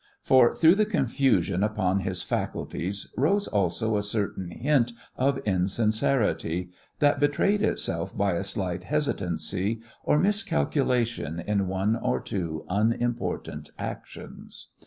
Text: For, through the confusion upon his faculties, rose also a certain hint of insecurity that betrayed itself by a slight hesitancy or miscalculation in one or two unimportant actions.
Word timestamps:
For, 0.23 0.55
through 0.55 0.73
the 0.73 0.85
confusion 0.87 1.61
upon 1.61 1.99
his 1.99 2.23
faculties, 2.23 3.13
rose 3.17 3.45
also 3.47 3.95
a 3.97 4.01
certain 4.01 4.49
hint 4.49 4.93
of 5.15 5.37
insecurity 5.45 6.71
that 6.97 7.19
betrayed 7.19 7.61
itself 7.61 8.17
by 8.17 8.31
a 8.33 8.43
slight 8.43 8.85
hesitancy 8.85 9.79
or 10.03 10.17
miscalculation 10.17 11.39
in 11.39 11.67
one 11.67 11.95
or 11.95 12.19
two 12.19 12.65
unimportant 12.67 13.69
actions. 13.77 14.69